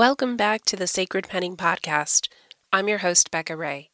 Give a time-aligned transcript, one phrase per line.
[0.00, 2.30] Welcome back to the Sacred Penning Podcast.
[2.72, 3.90] I'm your host, Becca Rae.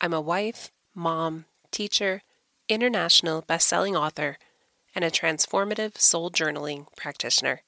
[0.00, 2.22] I'm a wife, mom, teacher,
[2.68, 4.38] international best-selling author,
[4.94, 7.62] and a transformative soul journaling practitioner.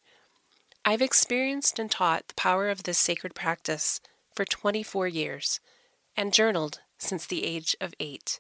[0.84, 4.00] I've experienced and taught the power of this sacred practice
[4.32, 5.58] for 24 years
[6.16, 8.38] and journaled since the age of eight.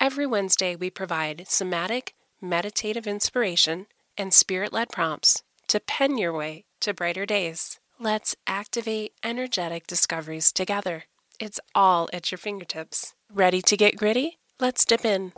[0.00, 3.86] Every Wednesday, we provide somatic, meditative inspiration
[4.18, 7.78] and spirit led prompts to pen your way to brighter days.
[8.00, 11.04] Let's activate energetic discoveries together.
[11.38, 13.14] It's all at your fingertips.
[13.32, 14.38] Ready to get gritty?
[14.58, 15.30] Let's dip in.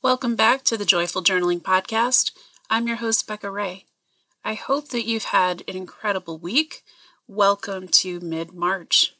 [0.00, 2.32] Welcome back to the Joyful Journaling Podcast.
[2.70, 3.84] I'm your host, Becca Rae.
[4.42, 6.82] I hope that you've had an incredible week.
[7.26, 9.14] Welcome to mid March.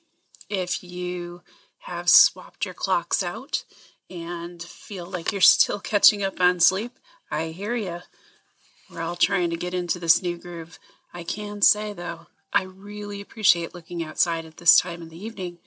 [0.49, 1.43] If you
[1.81, 3.65] have swapped your clocks out
[4.09, 6.93] and feel like you're still catching up on sleep,
[7.31, 8.01] I hear you.
[8.91, 10.79] We're all trying to get into this new groove.
[11.13, 15.59] I can say, though, I really appreciate looking outside at this time in the evening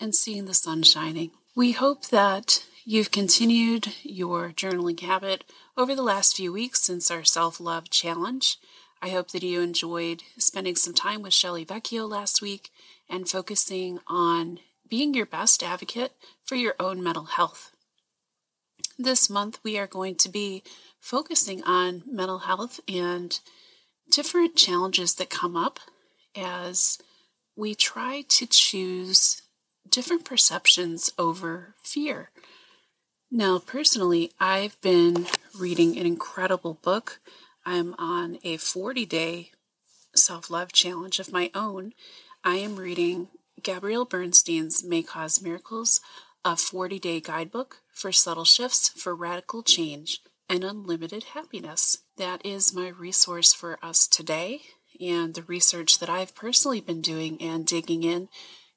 [0.00, 1.30] and seeing the sun shining.
[1.54, 5.44] We hope that you've continued your journaling habit
[5.76, 8.58] over the last few weeks since our self love challenge.
[9.00, 12.70] I hope that you enjoyed spending some time with Shelley Vecchio last week
[13.08, 16.12] and focusing on being your best advocate
[16.44, 17.70] for your own mental health.
[18.98, 20.62] This month, we are going to be
[21.04, 23.38] focusing on mental health and
[24.10, 25.78] different challenges that come up
[26.34, 26.96] as
[27.54, 29.42] we try to choose
[29.90, 32.30] different perceptions over fear.
[33.30, 35.26] Now, personally, I've been
[35.58, 37.20] reading an incredible book.
[37.66, 39.50] I'm on a 40 day
[40.16, 41.92] self love challenge of my own.
[42.42, 43.28] I am reading
[43.62, 46.00] Gabrielle Bernstein's May Cause Miracles
[46.46, 51.98] a 40 day guidebook for subtle shifts for radical change and unlimited happiness.
[52.16, 54.62] That is my resource for us today
[55.00, 58.28] and the research that I've personally been doing and digging in,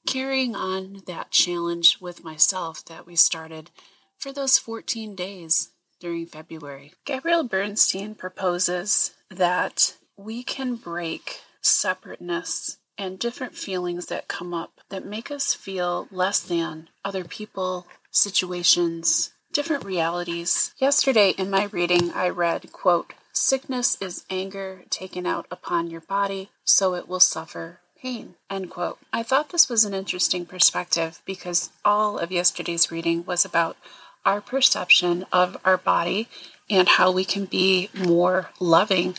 [0.06, 3.72] carrying on that challenge with myself that we started
[4.18, 5.69] for those 14 days
[6.00, 6.94] during February.
[7.06, 15.06] Gabrielle Bernstein proposes that we can break separateness and different feelings that come up that
[15.06, 20.72] make us feel less than other people, situations, different realities.
[20.78, 26.51] Yesterday in my reading, I read, quote, Sickness is anger taken out upon your body,
[26.63, 28.35] so it will suffer pain.
[28.51, 29.00] End quote.
[29.12, 33.78] I thought this was an interesting perspective because all of yesterday's reading was about
[34.23, 36.28] our perception of our body
[36.69, 39.16] and how we can be more loving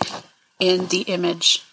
[0.60, 1.64] in the image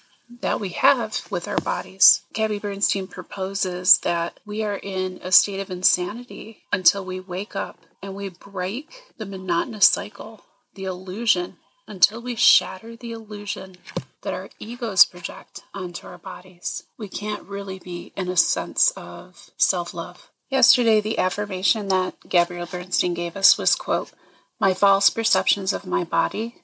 [0.42, 2.24] that we have with our bodies.
[2.34, 7.78] Gabby Bernstein proposes that we are in a state of insanity until we wake up
[8.06, 10.46] and we break the monotonous cycle,
[10.76, 11.58] the illusion,
[11.88, 13.78] until we shatter the illusion
[14.22, 16.84] that our egos project onto our bodies.
[17.00, 20.30] We can't really be in a sense of self love.
[20.52, 24.12] Yesterday, the affirmation that Gabrielle Bernstein gave us was quote,
[24.60, 26.58] My false perceptions of my body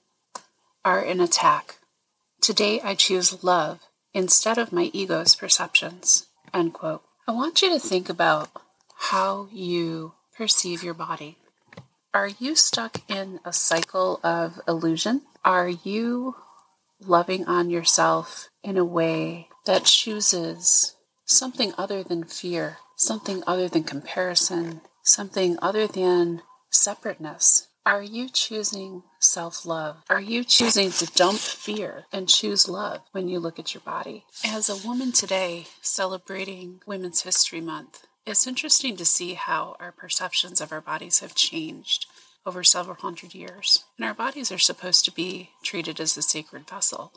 [0.85, 1.77] are an attack
[2.39, 3.81] Today I choose love
[4.13, 6.27] instead of my ego's perceptions.
[6.51, 7.03] End quote.
[7.27, 8.49] I want you to think about
[8.95, 11.37] how you perceive your body.
[12.15, 15.21] Are you stuck in a cycle of illusion?
[15.45, 16.33] Are you
[16.99, 23.83] loving on yourself in a way that chooses something other than fear, something other than
[23.83, 26.41] comparison, something other than
[26.71, 27.67] separateness?
[27.85, 29.97] Are you choosing self love?
[30.09, 34.25] Are you choosing to dump fear and choose love when you look at your body?
[34.43, 40.61] As a woman today celebrating Women's History Month, it's interesting to see how our perceptions
[40.61, 42.05] of our bodies have changed
[42.45, 43.83] over several hundred years.
[43.97, 47.13] And our bodies are supposed to be treated as a sacred vessel.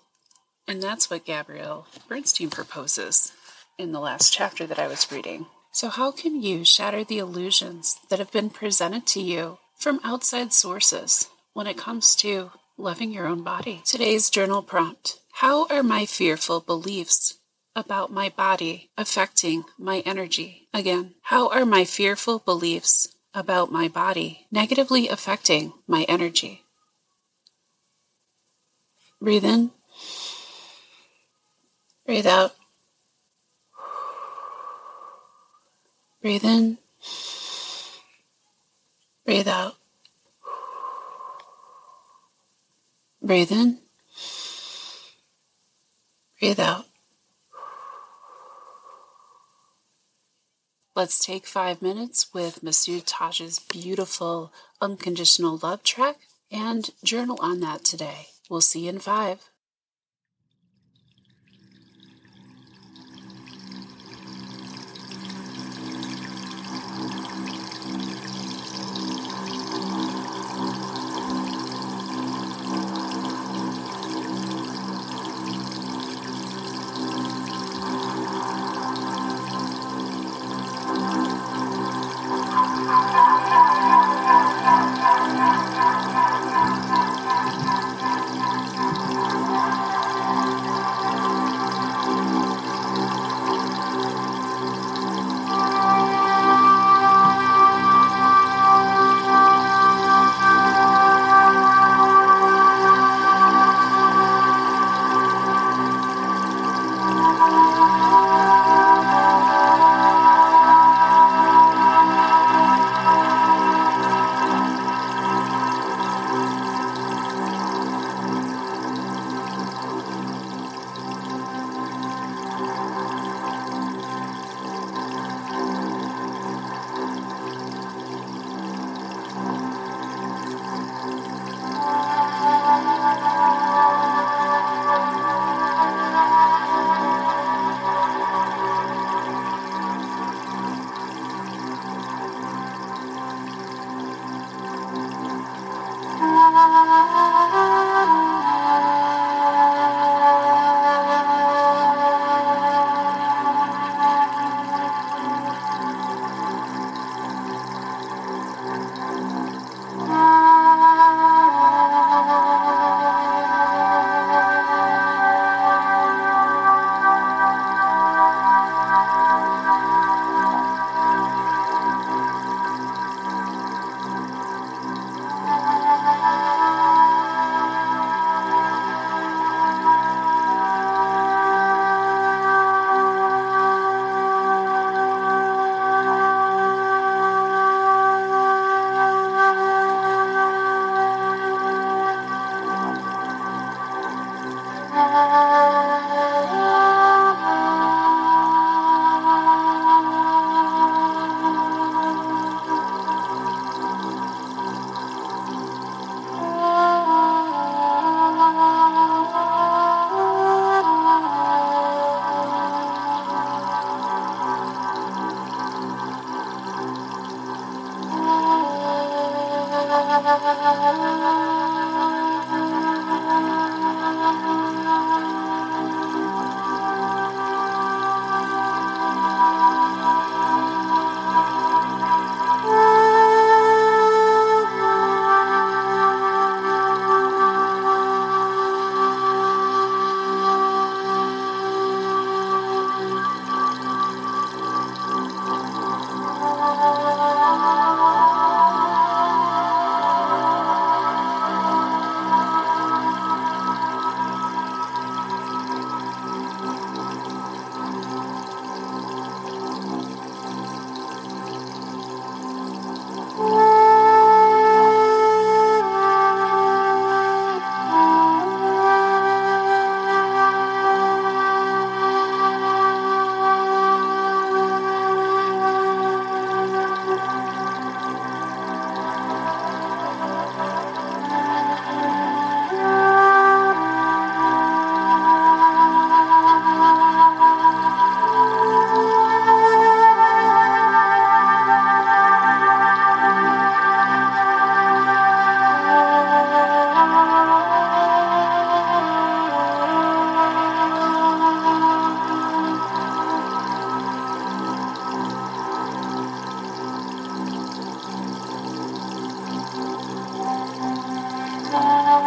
[0.66, 3.32] And that's what Gabrielle Bernstein proposes
[3.78, 5.46] in the last chapter that I was reading.
[5.72, 10.52] So, how can you shatter the illusions that have been presented to you from outside
[10.52, 13.82] sources when it comes to loving your own body.
[13.84, 17.38] Today's journal prompt How are my fearful beliefs
[17.76, 20.68] about my body affecting my energy?
[20.72, 26.62] Again, how are my fearful beliefs about my body negatively affecting my energy?
[29.20, 29.70] Breathe in,
[32.06, 32.54] breathe out.
[36.22, 36.78] Breathe in,
[39.24, 39.76] Breathe out.
[43.22, 43.78] Breathe in.
[46.38, 46.84] Breathe out.
[50.96, 56.18] Let's take five minutes with Masood Taj's beautiful Unconditional Love track
[56.52, 58.28] and journal on that today.
[58.48, 59.50] We'll see you in five.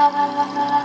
[0.10, 0.77] 啦啦啦啦啦。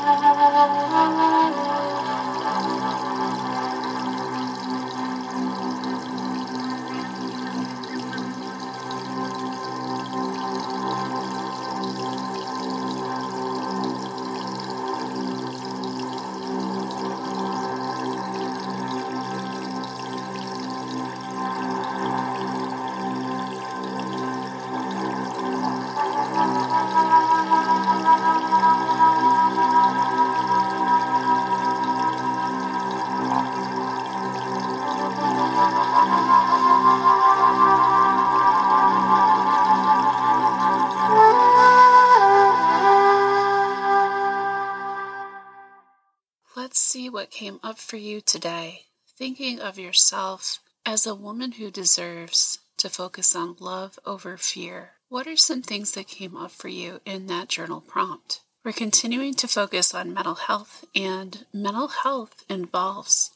[47.31, 48.87] Came up for you today,
[49.17, 55.27] thinking of yourself as a woman who deserves to focus on love over fear, what
[55.27, 58.41] are some things that came up for you in that journal prompt?
[58.65, 63.31] We're continuing to focus on mental health, and mental health involves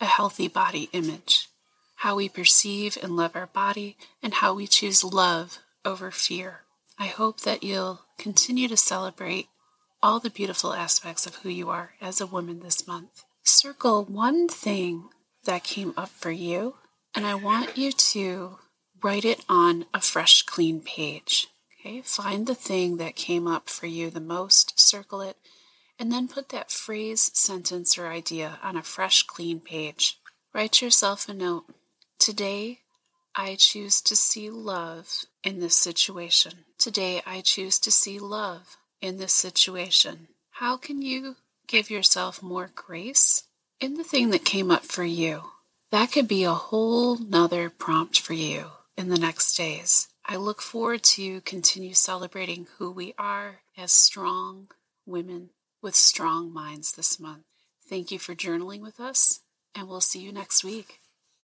[0.00, 1.48] a healthy body image,
[1.96, 6.62] how we perceive and love our body, and how we choose love over fear.
[6.98, 9.48] I hope that you'll continue to celebrate
[10.02, 13.24] all the beautiful aspects of who you are as a woman this month.
[13.42, 15.08] Circle one thing
[15.44, 16.76] that came up for you,
[17.14, 18.58] and I want you to
[19.02, 21.48] write it on a fresh, clean page.
[21.80, 25.36] Okay, find the thing that came up for you the most, circle it,
[25.98, 30.18] and then put that phrase, sentence, or idea on a fresh, clean page.
[30.52, 31.64] Write yourself a note.
[32.18, 32.80] Today,
[33.34, 36.64] I choose to see love in this situation.
[36.78, 40.28] Today, I choose to see love in this situation.
[40.52, 43.44] How can you give yourself more grace
[43.80, 45.44] in the thing that came up for you?
[45.90, 48.66] That could be a whole nother prompt for you
[48.96, 50.08] in the next days.
[50.24, 54.68] I look forward to continue celebrating who we are as strong
[55.06, 55.50] women
[55.82, 57.44] with strong minds this month.
[57.88, 59.40] Thank you for journaling with us,
[59.74, 60.99] and we'll see you next week.